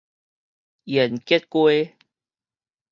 [0.85, 1.95] 延吉街